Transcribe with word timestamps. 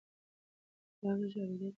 ملا 1.01 1.11
غږ 1.19 1.33
اورېدلی 1.37 1.55
دی. 1.59 1.67